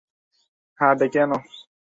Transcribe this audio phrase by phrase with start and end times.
[0.79, 1.37] হ্যাঁ, ডেকে আনো।